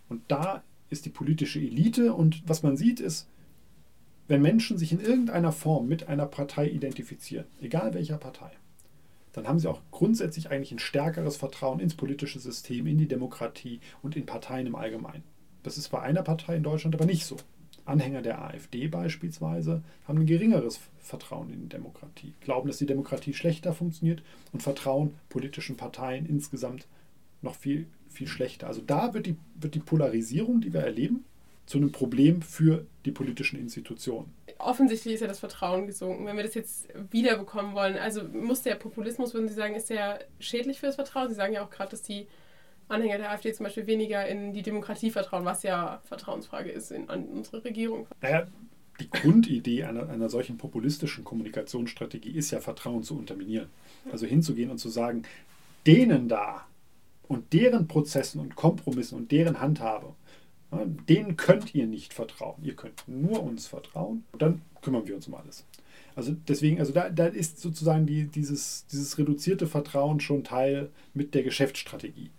und 0.09 0.23
da 0.29 0.63
ist 0.91 1.05
die 1.05 1.11
politische 1.11 1.59
Elite 1.59 2.15
und 2.15 2.43
was 2.47 2.63
man 2.63 2.77
sieht 2.77 3.01
ist, 3.01 3.29
wenn 4.29 4.43
Menschen 4.43 4.79
sich 4.79 4.93
in 4.93 5.01
irgendeiner 5.01 5.53
Form 5.53 5.87
mit 5.89 6.09
einer 6.09 6.27
Partei 6.27 6.69
identifizieren, 6.69 7.47
egal 7.61 7.95
welcher 7.95 8.19
Partei, 8.19 8.51
dann 9.37 9.47
haben 9.47 9.59
sie 9.59 9.69
auch 9.69 9.83
grundsätzlich 9.91 10.51
eigentlich 10.51 10.73
ein 10.73 10.79
stärkeres 10.79 11.37
Vertrauen 11.37 11.79
ins 11.79 11.95
politische 11.95 12.39
System, 12.39 12.87
in 12.87 12.97
die 12.97 13.07
Demokratie 13.07 13.81
und 14.03 14.17
in 14.17 14.25
Parteien 14.25 14.67
im 14.67 14.75
Allgemeinen. 14.75 15.25
Das 15.63 15.77
ist 15.77 15.91
bei 15.91 16.01
einer 16.01 16.23
Partei 16.23 16.57
in 16.57 16.63
Deutschland 16.63 16.95
aber 16.95 17.05
nicht 17.05 17.27
so. 17.27 17.37
Anhänger 17.85 18.23
der 18.23 18.43
AfD 18.43 18.89
beispielsweise 18.89 19.83
haben 20.09 20.21
ein 20.21 20.27
geringeres 20.27 20.81
Vertrauen 20.99 21.53
in 21.53 21.61
die 21.61 21.69
Demokratie, 21.69 22.33
glauben, 22.41 22.67
dass 22.67 22.79
die 22.79 22.87
Demokratie 22.87 23.35
schlechter 23.35 23.75
funktioniert 23.75 24.23
und 24.53 24.63
vertrauen 24.63 25.15
politischen 25.29 25.77
Parteien 25.77 26.27
insgesamt 26.27 26.89
noch 27.43 27.55
viel, 27.55 27.87
viel 28.09 28.27
schlechter. 28.27 28.67
Also 28.67 28.81
da 28.81 29.13
wird 29.13 29.27
die, 29.27 29.37
wird 29.55 29.75
die 29.75 29.81
Polarisierung, 29.81 30.63
die 30.63 30.73
wir 30.73 30.81
erleben, 30.81 31.25
zu 31.67 31.79
einem 31.79 31.93
Problem 31.93 32.43
für 32.43 32.87
die 33.05 33.11
politischen 33.11 33.59
Institutionen. 33.59 34.33
Offensichtlich 34.59 35.15
ist 35.15 35.21
ja 35.21 35.27
das 35.27 35.41
Vertrauen 35.41 35.87
gesunken. 35.87 36.27
Wenn 36.27 36.37
wir 36.37 36.45
das 36.45 36.55
jetzt 36.55 36.89
wiederbekommen 37.11 37.75
wollen, 37.75 37.99
also 37.99 38.23
muss 38.25 38.63
der 38.63 38.77
Populismus, 38.77 39.35
würden 39.35 39.49
Sie 39.49 39.55
sagen, 39.55 39.75
ist 39.75 39.91
der 39.91 40.21
schädlich 40.39 40.81
für 40.81 40.87
das 40.87 40.95
Vertrauen? 40.95 41.29
Sie 41.29 41.35
sagen 41.35 41.53
ja 41.53 41.65
auch 41.65 41.71
gerade, 41.71 41.91
dass 41.91 42.03
die 42.03 42.27
Anhänger 42.89 43.19
der 43.19 43.33
AfD 43.33 43.53
zum 43.53 43.65
Beispiel 43.65 43.87
weniger 43.87 44.27
in 44.27 44.53
die 44.53 44.63
Demokratie 44.63 45.11
vertrauen, 45.11 45.45
was 45.45 45.63
ja 45.65 46.01
Vertrauensfrage 46.05 46.71
ist 46.71 46.93
in, 46.93 47.11
an 47.11 47.25
unsere 47.25 47.65
Regierung. 47.65 48.07
Naja, 48.21 48.47
die 49.01 49.11
Grundidee 49.11 49.85
einer, 49.85 50.09
einer 50.09 50.29
solchen 50.29 50.57
populistischen 50.57 51.25
Kommunikationsstrategie 51.25 52.31
ist 52.31 52.51
ja, 52.53 52.61
Vertrauen 52.61 53.03
zu 53.03 53.19
unterminieren. 53.19 53.69
Also 54.11 54.25
hinzugehen 54.27 54.71
und 54.71 54.79
zu 54.79 54.89
sagen, 54.89 55.25
denen 55.87 56.29
da 56.29 56.67
und 57.29 57.53
deren 57.53 57.89
Prozessen 57.89 58.41
und 58.41 58.55
Kompromissen 58.55 59.19
und 59.19 59.33
deren 59.33 59.61
Handhabe 59.61 60.15
Denen 61.09 61.37
könnt 61.37 61.75
ihr 61.75 61.87
nicht 61.87 62.13
vertrauen. 62.13 62.63
Ihr 62.63 62.75
könnt 62.75 63.05
nur 63.07 63.43
uns 63.43 63.67
vertrauen. 63.67 64.25
Und 64.33 64.43
dann 64.43 64.63
kümmern 64.83 65.07
wir 65.07 65.15
uns 65.15 65.29
um 65.29 65.35
alles. 65.35 65.65
Also 66.15 66.35
deswegen, 66.49 66.81
also 66.81 66.93
da, 66.93 67.11
da 67.11 67.27
ist 67.27 67.61
sozusagen 67.61 68.07
die, 68.07 68.27
dieses, 68.27 68.87
dieses 68.87 69.19
reduzierte 69.19 69.67
Vertrauen 69.67 70.19
schon 70.21 70.45
Teil 70.45 70.91
mit 71.15 71.35
der 71.35 71.43
Geschäftsstrategie. 71.43 72.31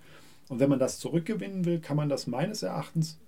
Und 0.50 0.60
wenn 0.60 0.70
man 0.70 0.80
das 0.80 1.00
zurückgewinnen 1.00 1.66
will, 1.66 1.80
kann 1.80 1.98
man 1.98 2.10
das 2.10 2.28
meines 2.28 2.64
Erachtens 2.64 3.20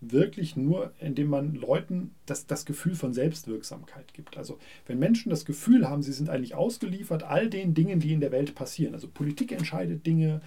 wirklich 0.00 0.56
nur, 0.56 0.92
indem 1.00 1.28
man 1.28 1.54
Leuten 1.54 2.12
das, 2.24 2.46
das 2.46 2.64
Gefühl 2.64 2.94
von 2.94 3.12
Selbstwirksamkeit 3.12 4.14
gibt. 4.14 4.36
Also 4.36 4.58
wenn 4.86 4.98
Menschen 4.98 5.30
das 5.30 5.44
Gefühl 5.44 5.88
haben, 5.88 6.02
sie 6.02 6.12
sind 6.12 6.30
eigentlich 6.30 6.54
ausgeliefert 6.54 7.24
all 7.24 7.50
den 7.50 7.74
Dingen, 7.74 8.00
die 8.00 8.12
in 8.12 8.20
der 8.20 8.32
Welt 8.32 8.54
passieren. 8.54 8.94
Also 8.94 9.08
Politik 9.08 9.50
entscheidet 9.50 10.06
Dinge, 10.06 10.40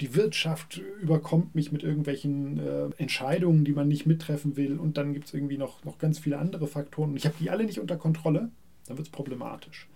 die 0.00 0.14
Wirtschaft 0.14 0.80
überkommt 1.00 1.54
mich 1.54 1.72
mit 1.72 1.82
irgendwelchen 1.82 2.58
äh, 2.58 2.90
Entscheidungen, 2.98 3.64
die 3.64 3.72
man 3.72 3.88
nicht 3.88 4.06
mittreffen 4.06 4.56
will. 4.56 4.78
Und 4.78 4.96
dann 4.96 5.12
gibt 5.12 5.26
es 5.26 5.34
irgendwie 5.34 5.58
noch, 5.58 5.84
noch 5.84 5.98
ganz 5.98 6.18
viele 6.18 6.38
andere 6.38 6.66
Faktoren. 6.66 7.10
Und 7.10 7.16
ich 7.16 7.26
habe 7.26 7.34
die 7.40 7.50
alle 7.50 7.64
nicht 7.64 7.80
unter 7.80 7.96
Kontrolle, 7.96 8.50
dann 8.86 8.96
wird 8.96 9.08
es 9.08 9.12
problematisch. 9.12 9.88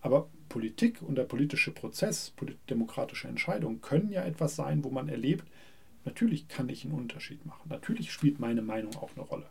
Aber 0.00 0.28
Politik 0.48 1.00
und 1.02 1.14
der 1.14 1.24
politische 1.24 1.70
Prozess, 1.70 2.34
demokratische 2.68 3.28
Entscheidungen 3.28 3.80
können 3.80 4.10
ja 4.10 4.24
etwas 4.24 4.56
sein, 4.56 4.84
wo 4.84 4.90
man 4.90 5.08
erlebt, 5.08 5.44
natürlich 6.04 6.48
kann 6.48 6.68
ich 6.68 6.84
einen 6.84 6.94
Unterschied 6.94 7.46
machen. 7.46 7.68
Natürlich 7.70 8.12
spielt 8.12 8.38
meine 8.38 8.62
Meinung 8.62 8.94
auch 8.96 9.10
eine 9.16 9.24
Rolle. 9.24 9.46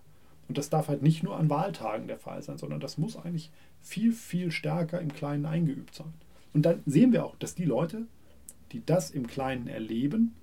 Und 0.47 0.57
das 0.57 0.69
darf 0.69 0.89
halt 0.89 1.01
nicht 1.01 1.23
nur 1.23 1.37
an 1.37 1.49
Wahltagen 1.49 2.07
der 2.07 2.19
Fall 2.19 2.43
sein, 2.43 2.57
sondern 2.57 2.79
das 2.79 2.97
muss 2.97 3.17
eigentlich 3.17 3.51
viel, 3.81 4.11
viel 4.11 4.51
stärker 4.51 4.99
im 5.01 5.13
Kleinen 5.13 5.45
eingeübt 5.45 5.95
sein. 5.95 6.13
Und 6.53 6.63
dann 6.63 6.83
sehen 6.85 7.13
wir 7.13 7.25
auch, 7.25 7.35
dass 7.37 7.55
die 7.55 7.65
Leute, 7.65 8.05
die 8.73 8.85
das 8.85 9.11
im 9.11 9.27
Kleinen 9.27 9.67
erleben, 9.67 10.35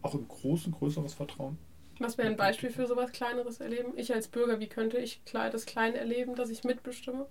auch 0.00 0.14
im 0.14 0.26
Großen 0.26 0.72
größeres 0.72 1.14
Vertrauen. 1.14 1.58
Was 1.98 2.18
wäre 2.18 2.28
ein 2.28 2.36
Beispiel 2.36 2.70
für 2.70 2.86
sowas 2.86 3.12
Kleineres 3.12 3.60
erleben? 3.60 3.92
Ich 3.96 4.12
als 4.12 4.28
Bürger, 4.28 4.60
wie 4.60 4.66
könnte 4.66 4.98
ich 4.98 5.20
das 5.32 5.66
Kleine 5.66 5.98
erleben, 5.98 6.34
dass 6.34 6.50
ich 6.50 6.64
mitbestimme? 6.64 7.26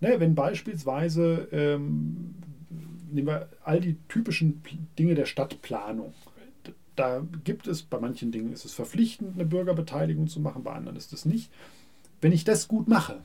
Naja, 0.00 0.18
wenn 0.20 0.34
beispielsweise, 0.34 1.48
ähm, 1.52 2.34
nehmen 3.10 3.26
wir 3.26 3.48
all 3.64 3.80
die 3.80 3.96
typischen 4.08 4.62
Dinge 4.98 5.14
der 5.14 5.26
Stadtplanung. 5.26 6.14
Da 6.96 7.24
gibt 7.44 7.68
es, 7.68 7.82
bei 7.82 8.00
manchen 8.00 8.32
Dingen 8.32 8.52
ist 8.52 8.64
es 8.64 8.72
verpflichtend, 8.72 9.34
eine 9.34 9.44
Bürgerbeteiligung 9.44 10.26
zu 10.26 10.40
machen, 10.40 10.64
bei 10.64 10.72
anderen 10.72 10.96
ist 10.96 11.12
es 11.12 11.24
nicht. 11.24 11.50
Wenn 12.20 12.32
ich 12.32 12.44
das 12.44 12.66
gut 12.66 12.88
mache, 12.88 13.20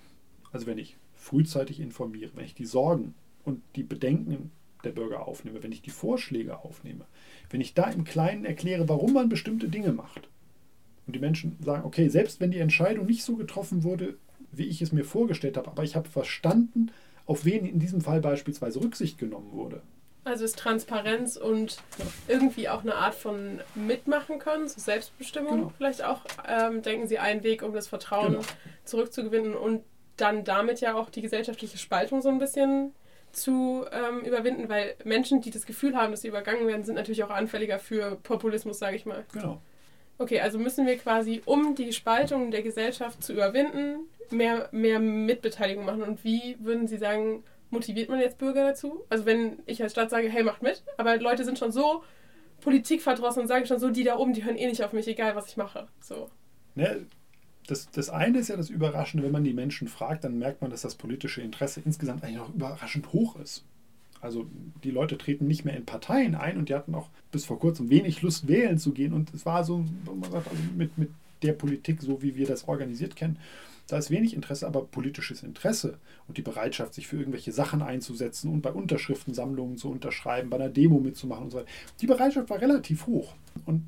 also 0.51 0.67
wenn 0.67 0.77
ich 0.77 0.97
frühzeitig 1.15 1.79
informiere, 1.79 2.31
wenn 2.35 2.45
ich 2.45 2.53
die 2.53 2.65
Sorgen 2.65 3.15
und 3.45 3.61
die 3.75 3.83
Bedenken 3.83 4.51
der 4.83 4.91
Bürger 4.91 5.27
aufnehme, 5.27 5.63
wenn 5.63 5.71
ich 5.71 5.81
die 5.81 5.91
Vorschläge 5.91 6.59
aufnehme, 6.59 7.05
wenn 7.49 7.61
ich 7.61 7.73
da 7.73 7.89
im 7.89 8.03
Kleinen 8.03 8.45
erkläre, 8.45 8.89
warum 8.89 9.13
man 9.13 9.29
bestimmte 9.29 9.69
Dinge 9.69 9.93
macht 9.93 10.29
und 11.07 11.15
die 11.15 11.19
Menschen 11.19 11.57
sagen, 11.63 11.85
okay, 11.85 12.07
selbst 12.09 12.39
wenn 12.39 12.51
die 12.51 12.59
Entscheidung 12.59 13.05
nicht 13.05 13.23
so 13.23 13.35
getroffen 13.35 13.83
wurde, 13.83 14.17
wie 14.51 14.65
ich 14.65 14.81
es 14.81 14.91
mir 14.91 15.03
vorgestellt 15.03 15.57
habe, 15.57 15.69
aber 15.69 15.83
ich 15.83 15.95
habe 15.95 16.07
verstanden, 16.07 16.91
auf 17.25 17.45
wen 17.45 17.65
in 17.65 17.79
diesem 17.79 18.01
Fall 18.01 18.21
beispielsweise 18.21 18.81
Rücksicht 18.81 19.17
genommen 19.17 19.51
wurde. 19.51 19.81
Also 20.25 20.45
ist 20.45 20.57
Transparenz 20.57 21.35
und 21.35 21.77
ja. 21.99 22.05
irgendwie 22.29 22.69
auch 22.69 22.81
eine 22.81 22.95
Art 22.95 23.13
von 23.13 23.59
Mitmachen 23.75 24.39
können, 24.39 24.69
so 24.69 24.79
Selbstbestimmung 24.79 25.57
genau. 25.57 25.73
vielleicht 25.77 26.03
auch, 26.03 26.21
ähm, 26.47 26.81
denken 26.81 27.07
Sie, 27.07 27.19
einen 27.19 27.43
Weg, 27.43 27.61
um 27.61 27.73
das 27.73 27.87
Vertrauen 27.87 28.33
genau. 28.33 28.45
zurückzugewinnen 28.85 29.53
und 29.53 29.83
dann 30.15 30.45
damit 30.45 30.79
ja 30.79 30.93
auch 30.95 31.09
die 31.09 31.21
gesellschaftliche 31.21 31.77
Spaltung 31.77 32.21
so 32.21 32.29
ein 32.29 32.39
bisschen 32.39 32.93
zu 33.33 33.85
ähm, 33.91 34.21
überwinden, 34.21 34.69
weil 34.69 34.95
Menschen, 35.03 35.41
die 35.41 35.51
das 35.51 35.65
Gefühl 35.65 35.95
haben, 35.97 36.11
dass 36.11 36.21
sie 36.21 36.27
übergangen 36.27 36.67
werden, 36.67 36.83
sind 36.83 36.95
natürlich 36.95 37.23
auch 37.23 37.29
anfälliger 37.29 37.79
für 37.79 38.15
Populismus, 38.17 38.79
sage 38.79 38.95
ich 38.95 39.05
mal. 39.05 39.25
Genau. 39.33 39.61
Okay, 40.19 40.39
also 40.39 40.59
müssen 40.59 40.85
wir 40.85 40.97
quasi, 40.97 41.41
um 41.45 41.75
die 41.75 41.91
Spaltung 41.91 42.51
der 42.51 42.61
Gesellschaft 42.61 43.23
zu 43.23 43.33
überwinden, 43.33 44.07
mehr, 44.29 44.69
mehr 44.71 44.99
Mitbeteiligung 44.99 45.85
machen. 45.85 46.03
Und 46.03 46.23
wie 46.23 46.55
würden 46.59 46.87
Sie 46.87 46.97
sagen, 46.97 47.43
motiviert 47.71 48.09
man 48.09 48.19
jetzt 48.19 48.37
Bürger 48.37 48.63
dazu? 48.67 49.03
Also 49.09 49.25
wenn 49.25 49.59
ich 49.65 49.81
als 49.81 49.91
Stadt 49.91 50.11
sage, 50.11 50.29
hey, 50.29 50.43
macht 50.43 50.61
mit, 50.61 50.83
aber 50.97 51.17
Leute 51.17 51.43
sind 51.43 51.57
schon 51.57 51.71
so 51.71 52.03
politikverdrossen 52.61 53.41
und 53.41 53.47
sagen 53.47 53.65
schon 53.65 53.79
so, 53.79 53.89
die 53.89 54.03
da 54.03 54.17
oben, 54.17 54.33
die 54.33 54.45
hören 54.45 54.55
eh 54.55 54.67
nicht 54.67 54.83
auf 54.83 54.93
mich, 54.93 55.07
egal 55.07 55.35
was 55.35 55.47
ich 55.47 55.57
mache. 55.57 55.87
So. 55.99 56.29
Ne, 56.75 57.05
das, 57.67 57.89
das 57.91 58.09
eine 58.09 58.39
ist 58.39 58.49
ja 58.49 58.57
das 58.57 58.69
Überraschende, 58.69 59.25
wenn 59.25 59.31
man 59.31 59.43
die 59.43 59.53
Menschen 59.53 59.87
fragt, 59.87 60.23
dann 60.23 60.37
merkt 60.37 60.61
man, 60.61 60.71
dass 60.71 60.81
das 60.81 60.95
politische 60.95 61.41
Interesse 61.41 61.81
insgesamt 61.83 62.23
eigentlich 62.23 62.37
noch 62.37 62.53
überraschend 62.53 63.13
hoch 63.13 63.37
ist. 63.37 63.63
Also 64.21 64.45
die 64.83 64.91
Leute 64.91 65.17
treten 65.17 65.47
nicht 65.47 65.65
mehr 65.65 65.75
in 65.75 65.85
Parteien 65.85 66.35
ein 66.35 66.57
und 66.57 66.69
die 66.69 66.75
hatten 66.75 66.95
auch 66.95 67.09
bis 67.31 67.45
vor 67.45 67.59
kurzem 67.59 67.89
wenig 67.89 68.21
Lust, 68.21 68.47
wählen 68.47 68.77
zu 68.77 68.93
gehen. 68.93 69.11
Und 69.11 69.33
es 69.33 69.45
war 69.45 69.63
so, 69.63 69.79
man 70.05 70.31
sagt, 70.31 70.47
also 70.47 70.63
mit, 70.75 70.97
mit 70.97 71.09
der 71.41 71.53
Politik, 71.53 72.01
so 72.01 72.21
wie 72.21 72.35
wir 72.35 72.47
das 72.47 72.67
organisiert 72.67 73.15
kennen, 73.17 73.37
da 73.87 73.97
ist 73.97 74.11
wenig 74.11 74.33
Interesse, 74.33 74.65
aber 74.65 74.85
politisches 74.85 75.43
Interesse 75.43 75.97
und 76.29 76.37
die 76.37 76.41
Bereitschaft, 76.41 76.93
sich 76.93 77.07
für 77.07 77.17
irgendwelche 77.17 77.51
Sachen 77.51 77.81
einzusetzen 77.81 78.49
und 78.49 78.61
bei 78.61 78.71
Unterschriftensammlungen 78.71 79.77
zu 79.77 79.91
unterschreiben, 79.91 80.49
bei 80.49 80.55
einer 80.55 80.69
Demo 80.69 80.99
mitzumachen 80.99 81.45
und 81.45 81.51
so 81.51 81.57
weiter. 81.57 81.67
Die 81.99 82.07
Bereitschaft 82.07 82.49
war 82.49 82.61
relativ 82.61 83.07
hoch. 83.07 83.35
Und 83.65 83.83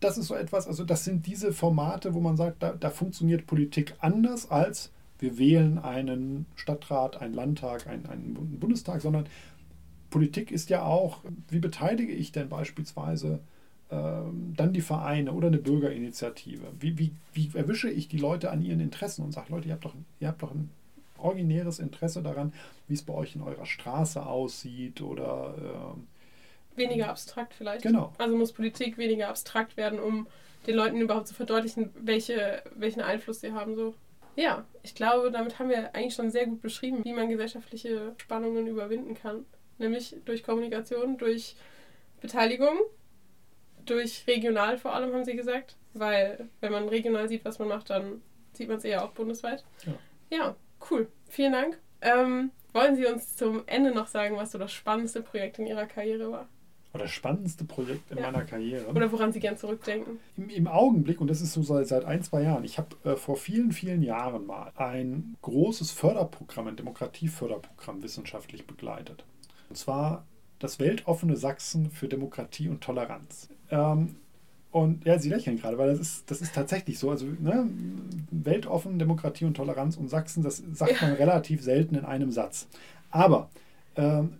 das 0.00 0.18
ist 0.18 0.26
so 0.26 0.34
etwas, 0.34 0.66
also 0.66 0.84
das 0.84 1.04
sind 1.04 1.26
diese 1.26 1.52
Formate, 1.52 2.14
wo 2.14 2.20
man 2.20 2.36
sagt, 2.36 2.62
da, 2.62 2.72
da 2.72 2.90
funktioniert 2.90 3.46
Politik 3.46 3.94
anders 4.00 4.50
als 4.50 4.90
wir 5.20 5.38
wählen 5.38 5.78
einen 5.78 6.46
Stadtrat, 6.56 7.20
einen 7.20 7.34
Landtag, 7.34 7.86
einen, 7.86 8.06
einen 8.06 8.58
Bundestag, 8.58 9.02
sondern 9.02 9.26
Politik 10.08 10.50
ist 10.50 10.70
ja 10.70 10.82
auch, 10.82 11.18
wie 11.48 11.58
beteilige 11.58 12.12
ich 12.12 12.32
denn 12.32 12.48
beispielsweise 12.48 13.40
ähm, 13.90 14.54
dann 14.56 14.72
die 14.72 14.80
Vereine 14.80 15.32
oder 15.32 15.48
eine 15.48 15.58
Bürgerinitiative? 15.58 16.64
Wie, 16.80 16.98
wie, 16.98 17.12
wie 17.32 17.50
erwische 17.54 17.90
ich 17.90 18.08
die 18.08 18.18
Leute 18.18 18.50
an 18.50 18.62
ihren 18.62 18.80
Interessen 18.80 19.22
und 19.22 19.32
sage, 19.32 19.52
Leute, 19.52 19.68
ihr 19.68 19.74
habt 19.74 19.84
doch, 19.84 19.94
ihr 20.18 20.28
habt 20.28 20.42
doch 20.42 20.52
ein 20.52 20.70
originäres 21.18 21.78
Interesse 21.78 22.22
daran, 22.22 22.52
wie 22.88 22.94
es 22.94 23.02
bei 23.02 23.12
euch 23.12 23.36
in 23.36 23.42
eurer 23.42 23.66
Straße 23.66 24.24
aussieht 24.24 25.02
oder 25.02 25.54
äh, 25.58 26.00
weniger 26.76 27.08
abstrakt 27.08 27.54
vielleicht. 27.54 27.82
Genau. 27.82 28.12
Also 28.18 28.36
muss 28.36 28.52
Politik 28.52 28.98
weniger 28.98 29.28
abstrakt 29.28 29.76
werden, 29.76 29.98
um 29.98 30.26
den 30.66 30.76
Leuten 30.76 31.00
überhaupt 31.00 31.28
zu 31.28 31.34
verdeutlichen, 31.34 31.90
welche, 31.94 32.62
welchen 32.74 33.00
Einfluss 33.00 33.40
sie 33.40 33.52
haben. 33.52 33.74
So. 33.74 33.94
Ja, 34.36 34.64
ich 34.82 34.94
glaube, 34.94 35.30
damit 35.30 35.58
haben 35.58 35.68
wir 35.68 35.94
eigentlich 35.94 36.14
schon 36.14 36.30
sehr 36.30 36.46
gut 36.46 36.62
beschrieben, 36.62 37.04
wie 37.04 37.12
man 37.12 37.28
gesellschaftliche 37.28 38.14
Spannungen 38.18 38.66
überwinden 38.66 39.14
kann. 39.14 39.44
Nämlich 39.78 40.16
durch 40.24 40.42
Kommunikation, 40.42 41.16
durch 41.16 41.56
Beteiligung, 42.20 42.78
durch 43.86 44.24
regional 44.26 44.76
vor 44.76 44.94
allem, 44.94 45.12
haben 45.12 45.24
sie 45.24 45.36
gesagt. 45.36 45.76
Weil 45.94 46.48
wenn 46.60 46.72
man 46.72 46.88
regional 46.88 47.28
sieht, 47.28 47.44
was 47.44 47.58
man 47.58 47.68
macht, 47.68 47.90
dann 47.90 48.22
sieht 48.52 48.68
man 48.68 48.78
es 48.78 48.84
eher 48.84 49.04
auch 49.04 49.12
bundesweit. 49.12 49.64
Ja, 49.86 50.36
ja 50.36 50.56
cool. 50.90 51.08
Vielen 51.28 51.52
Dank. 51.52 51.78
Ähm, 52.02 52.50
wollen 52.72 52.96
Sie 52.96 53.06
uns 53.06 53.36
zum 53.36 53.64
Ende 53.66 53.90
noch 53.90 54.06
sagen, 54.06 54.36
was 54.36 54.52
so 54.52 54.58
das 54.58 54.72
spannendste 54.72 55.22
Projekt 55.22 55.58
in 55.58 55.66
Ihrer 55.66 55.86
Karriere 55.86 56.30
war? 56.30 56.48
Oder 56.92 57.04
das 57.04 57.12
spannendste 57.12 57.64
Projekt 57.64 58.10
in 58.10 58.18
ja. 58.18 58.24
meiner 58.30 58.44
Karriere. 58.44 58.86
Oder 58.86 59.12
woran 59.12 59.32
Sie 59.32 59.38
gern 59.38 59.56
zurückdenken. 59.56 60.18
Im, 60.36 60.48
Im, 60.48 60.66
Augenblick, 60.66 61.20
und 61.20 61.28
das 61.28 61.40
ist 61.40 61.52
so 61.52 61.62
seit, 61.62 61.86
seit 61.86 62.04
ein, 62.04 62.22
zwei 62.22 62.42
Jahren, 62.42 62.64
ich 62.64 62.78
habe 62.78 62.96
äh, 63.04 63.16
vor 63.16 63.36
vielen, 63.36 63.70
vielen 63.70 64.02
Jahren 64.02 64.46
mal 64.46 64.72
ein 64.76 65.36
großes 65.42 65.92
Förderprogramm, 65.92 66.66
ein 66.66 66.76
Demokratieförderprogramm 66.76 68.02
wissenschaftlich 68.02 68.66
begleitet. 68.66 69.24
Und 69.68 69.76
zwar 69.76 70.26
das 70.58 70.80
weltoffene 70.80 71.36
Sachsen 71.36 71.90
für 71.90 72.08
Demokratie 72.08 72.68
und 72.68 72.80
Toleranz. 72.80 73.48
Ähm, 73.70 74.16
und 74.72 75.04
ja, 75.04 75.18
Sie 75.18 75.30
lächeln 75.30 75.58
gerade, 75.58 75.78
weil 75.78 75.90
das 75.90 76.00
ist, 76.00 76.30
das 76.30 76.40
ist 76.40 76.54
tatsächlich 76.54 76.98
so. 76.98 77.10
Also 77.10 77.26
ne, 77.26 77.68
weltoffen, 78.30 78.98
Demokratie 78.98 79.44
und 79.44 79.54
Toleranz 79.54 79.96
und 79.96 80.08
Sachsen, 80.08 80.42
das 80.42 80.62
sagt 80.72 81.02
man 81.02 81.12
relativ 81.12 81.62
selten 81.62 81.96
in 81.96 82.04
einem 82.04 82.30
Satz. 82.30 82.68
Aber 83.10 83.50
ähm, 83.96 84.34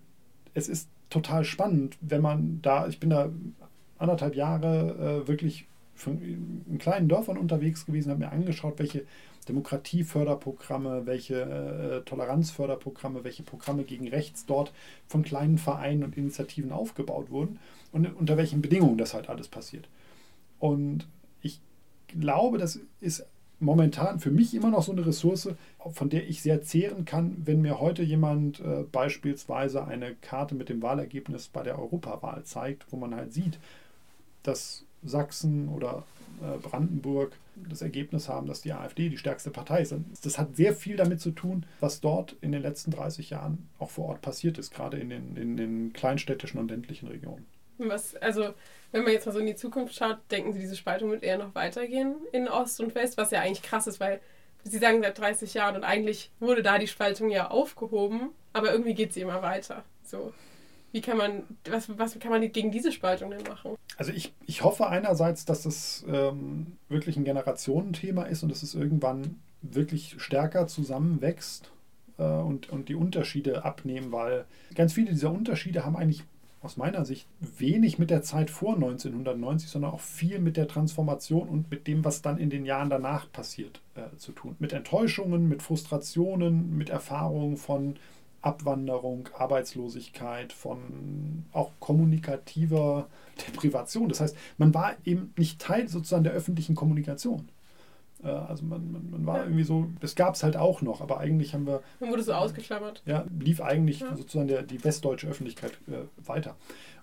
es 0.53 0.69
ist 0.69 0.89
total 1.11 1.43
spannend, 1.43 1.97
wenn 2.01 2.21
man 2.21 2.59
da, 2.63 2.87
ich 2.87 2.99
bin 2.99 3.11
da 3.11 3.29
anderthalb 3.99 4.35
Jahre 4.35 5.21
äh, 5.23 5.27
wirklich 5.27 5.67
in 6.07 6.79
kleinen 6.79 7.07
Dörfern 7.07 7.37
unterwegs 7.37 7.85
gewesen, 7.85 8.09
habe 8.09 8.21
mir 8.21 8.31
angeschaut, 8.31 8.79
welche 8.79 9.05
Demokratieförderprogramme, 9.47 11.05
welche 11.05 11.41
äh, 11.41 12.01
Toleranzförderprogramme, 12.09 13.23
welche 13.23 13.43
Programme 13.43 13.83
gegen 13.83 14.07
rechts 14.07 14.47
dort 14.47 14.73
von 15.05 15.21
kleinen 15.21 15.59
Vereinen 15.59 16.03
und 16.03 16.17
Initiativen 16.17 16.71
aufgebaut 16.71 17.29
wurden 17.29 17.59
und 17.91 18.07
unter 18.15 18.37
welchen 18.37 18.63
Bedingungen 18.63 18.97
das 18.97 19.13
halt 19.13 19.29
alles 19.29 19.47
passiert. 19.47 19.89
Und 20.57 21.07
ich 21.41 21.59
glaube, 22.07 22.57
das 22.57 22.79
ist 22.99 23.27
momentan 23.61 24.19
für 24.19 24.31
mich 24.31 24.53
immer 24.53 24.69
noch 24.69 24.83
so 24.83 24.91
eine 24.91 25.05
Ressource, 25.05 25.49
von 25.91 26.09
der 26.09 26.27
ich 26.27 26.41
sehr 26.41 26.61
zehren 26.61 27.05
kann, 27.05 27.37
wenn 27.45 27.61
mir 27.61 27.79
heute 27.79 28.03
jemand 28.03 28.59
äh, 28.59 28.83
beispielsweise 28.91 29.85
eine 29.85 30.15
Karte 30.15 30.55
mit 30.55 30.69
dem 30.69 30.81
Wahlergebnis 30.81 31.47
bei 31.47 31.63
der 31.63 31.79
Europawahl 31.79 32.43
zeigt, 32.43 32.85
wo 32.91 32.97
man 32.97 33.15
halt 33.15 33.33
sieht, 33.33 33.59
dass 34.43 34.83
Sachsen 35.03 35.69
oder 35.69 36.03
äh, 36.41 36.57
Brandenburg 36.57 37.33
das 37.69 37.81
Ergebnis 37.81 38.27
haben, 38.27 38.47
dass 38.47 38.61
die 38.61 38.73
AfD 38.73 39.09
die 39.09 39.17
stärkste 39.17 39.51
Partei 39.51 39.81
ist. 39.81 39.93
Das 40.23 40.37
hat 40.37 40.55
sehr 40.55 40.73
viel 40.73 40.95
damit 40.95 41.21
zu 41.21 41.31
tun, 41.31 41.65
was 41.79 42.01
dort 42.01 42.35
in 42.41 42.51
den 42.51 42.61
letzten 42.61 42.91
30 42.91 43.29
Jahren 43.29 43.69
auch 43.77 43.89
vor 43.89 44.05
Ort 44.05 44.21
passiert 44.21 44.57
ist, 44.57 44.73
gerade 44.73 44.97
in 44.97 45.09
den, 45.09 45.35
in 45.37 45.57
den 45.57 45.93
kleinstädtischen 45.93 46.59
und 46.59 46.71
ländlichen 46.71 47.07
Regionen. 47.07 47.45
Was, 47.77 48.15
also 48.15 48.53
wenn 48.91 49.03
man 49.03 49.13
jetzt 49.13 49.25
mal 49.25 49.31
so 49.31 49.39
in 49.39 49.45
die 49.45 49.55
Zukunft 49.55 49.95
schaut, 49.95 50.17
denken 50.31 50.53
Sie, 50.53 50.59
diese 50.59 50.75
Spaltung 50.75 51.11
wird 51.11 51.23
eher 51.23 51.37
noch 51.37 51.55
weitergehen 51.55 52.15
in 52.31 52.47
Ost 52.47 52.79
und 52.81 52.93
West, 52.95 53.17
was 53.17 53.31
ja 53.31 53.41
eigentlich 53.41 53.61
krass 53.61 53.87
ist, 53.87 53.99
weil 53.99 54.19
Sie 54.63 54.77
sagen 54.77 55.01
seit 55.01 55.17
30 55.17 55.53
Jahren 55.53 55.75
und 55.75 55.83
eigentlich 55.83 56.31
wurde 56.39 56.61
da 56.61 56.77
die 56.77 56.87
Spaltung 56.87 57.29
ja 57.29 57.49
aufgehoben, 57.49 58.29
aber 58.53 58.71
irgendwie 58.71 58.93
geht 58.93 59.13
sie 59.13 59.21
immer 59.21 59.41
weiter. 59.41 59.83
So. 60.03 60.33
Wie 60.91 61.01
kann 61.01 61.17
man, 61.17 61.43
was, 61.69 61.97
was 61.97 62.19
kann 62.19 62.31
man 62.31 62.51
gegen 62.51 62.69
diese 62.69 62.91
Spaltung 62.91 63.31
denn 63.31 63.43
machen? 63.43 63.75
Also 63.97 64.11
ich, 64.11 64.33
ich 64.45 64.63
hoffe 64.63 64.87
einerseits, 64.87 65.45
dass 65.45 65.63
das 65.63 66.05
ähm, 66.07 66.77
wirklich 66.89 67.15
ein 67.15 67.23
Generationenthema 67.23 68.23
ist 68.23 68.43
und 68.43 68.49
dass 68.49 68.61
es 68.61 68.75
irgendwann 68.75 69.39
wirklich 69.61 70.15
stärker 70.17 70.67
zusammenwächst 70.67 71.71
äh, 72.17 72.23
und, 72.23 72.69
und 72.69 72.89
die 72.89 72.95
Unterschiede 72.95 73.63
abnehmen, 73.63 74.11
weil 74.11 74.45
ganz 74.75 74.93
viele 74.93 75.11
dieser 75.11 75.31
Unterschiede 75.31 75.85
haben 75.85 75.95
eigentlich 75.95 76.23
aus 76.61 76.77
meiner 76.77 77.05
Sicht 77.05 77.27
wenig 77.39 77.97
mit 77.97 78.11
der 78.11 78.21
Zeit 78.21 78.51
vor 78.51 78.75
1990, 78.75 79.69
sondern 79.69 79.91
auch 79.91 79.99
viel 79.99 80.39
mit 80.39 80.57
der 80.57 80.67
Transformation 80.67 81.49
und 81.49 81.71
mit 81.71 81.87
dem, 81.87 82.05
was 82.05 82.21
dann 82.21 82.37
in 82.37 82.49
den 82.49 82.65
Jahren 82.65 82.89
danach 82.89 83.31
passiert, 83.31 83.81
äh, 83.95 84.15
zu 84.17 84.31
tun. 84.31 84.55
Mit 84.59 84.71
Enttäuschungen, 84.71 85.49
mit 85.49 85.63
Frustrationen, 85.63 86.77
mit 86.77 86.89
Erfahrungen 86.89 87.57
von 87.57 87.95
Abwanderung, 88.41 89.29
Arbeitslosigkeit, 89.37 90.53
von 90.53 91.45
auch 91.51 91.71
kommunikativer 91.79 93.07
Deprivation. 93.47 94.09
Das 94.09 94.21
heißt, 94.21 94.35
man 94.57 94.73
war 94.73 94.95
eben 95.05 95.33
nicht 95.37 95.59
Teil 95.59 95.87
sozusagen 95.87 96.23
der 96.23 96.33
öffentlichen 96.33 96.75
Kommunikation. 96.75 97.49
Also 98.23 98.65
man, 98.65 98.91
man, 98.91 99.09
man 99.09 99.25
war 99.25 99.37
ja. 99.37 99.43
irgendwie 99.43 99.63
so, 99.63 99.87
das 99.99 100.15
gab 100.15 100.35
es 100.35 100.43
halt 100.43 100.55
auch 100.55 100.81
noch, 100.81 101.01
aber 101.01 101.19
eigentlich 101.19 101.53
haben 101.53 101.65
wir. 101.65 101.81
Man 101.99 102.11
wurde 102.11 102.23
so 102.23 102.33
ausgeklammert. 102.33 103.01
Ja, 103.05 103.25
lief 103.39 103.61
eigentlich 103.61 104.01
ja. 104.01 104.15
sozusagen 104.15 104.47
der, 104.47 104.63
die 104.63 104.83
westdeutsche 104.83 105.27
Öffentlichkeit 105.27 105.73
äh, 105.87 106.05
weiter. 106.27 106.55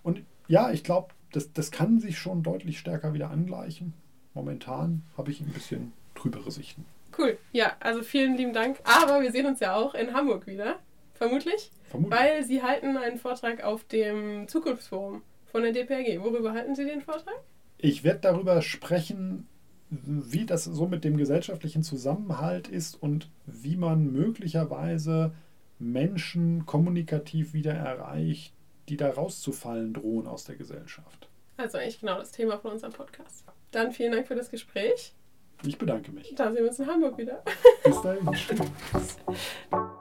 Und 0.03 0.23
ja, 0.47 0.71
ich 0.71 0.85
glaube, 0.85 1.09
das, 1.33 1.53
das 1.53 1.71
kann 1.71 1.99
sich 1.99 2.19
schon 2.19 2.43
deutlich 2.43 2.79
stärker 2.79 3.15
wieder 3.15 3.31
angleichen. 3.31 3.95
Momentan 4.35 5.03
habe 5.17 5.31
ich 5.31 5.41
ein 5.41 5.53
bisschen 5.53 5.93
trübere 6.15 6.51
Sichten. 6.51 6.85
Cool, 7.17 7.37
ja, 7.53 7.73
also 7.81 8.03
vielen 8.03 8.37
lieben 8.37 8.53
Dank. 8.53 8.79
Aber 8.85 9.21
wir 9.21 9.33
sehen 9.33 9.47
uns 9.47 9.61
ja 9.61 9.75
auch 9.75 9.95
in 9.95 10.15
Hamburg 10.15 10.47
wieder, 10.47 10.77
vermutlich. 11.15 11.73
Vermutlich. 11.91 12.19
Weil 12.19 12.45
Sie 12.45 12.63
halten 12.63 12.97
einen 12.97 13.19
Vortrag 13.19 13.65
auf 13.65 13.85
dem 13.85 14.47
Zukunftsforum 14.47 15.23
von 15.47 15.63
der 15.63 15.73
DPRG. 15.73 16.23
Worüber 16.23 16.53
halten 16.53 16.75
Sie 16.75 16.85
den 16.85 17.01
Vortrag? 17.01 17.35
Ich 17.79 18.05
werde 18.05 18.21
darüber 18.21 18.61
sprechen, 18.63 19.49
wie 19.91 20.45
das 20.45 20.65
so 20.65 20.87
mit 20.87 21.05
dem 21.05 21.17
gesellschaftlichen 21.17 21.83
Zusammenhalt 21.83 22.69
ist 22.69 23.01
und 23.03 23.31
wie 23.47 23.77
man 23.77 24.13
möglicherweise 24.13 25.33
Menschen 25.79 26.67
kommunikativ 26.67 27.55
wieder 27.55 27.73
erreicht, 27.73 28.53
die 28.89 28.97
da 28.97 29.11
rauszufallen 29.11 29.95
drohen 29.95 30.27
aus 30.27 30.45
der 30.45 30.57
Gesellschaft. 30.57 31.29
Also 31.57 31.79
eigentlich 31.79 32.01
genau 32.01 32.19
das 32.19 32.31
Thema 32.31 32.59
von 32.59 32.73
unserem 32.73 32.93
Podcast. 32.93 33.45
Dann 33.71 33.93
vielen 33.93 34.13
Dank 34.13 34.27
für 34.27 34.35
das 34.35 34.51
Gespräch. 34.51 35.13
Ich 35.65 35.77
bedanke 35.77 36.13
mich. 36.13 36.35
Dann 36.37 36.53
sehen 36.53 36.63
wir 36.63 36.71
uns 36.71 36.79
in 36.79 36.87
Hamburg 36.87 37.19
wieder. 37.19 37.43
Bis 37.85 38.01
dahin. 38.01 38.29